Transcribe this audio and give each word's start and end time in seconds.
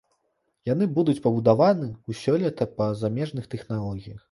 Яны 0.69 0.87
будуць 0.95 1.15
пабудаваны 1.25 1.91
ў 1.91 2.11
сёлета 2.23 2.69
па 2.79 2.91
замежных 3.05 3.49
тэхналогіях. 3.55 4.19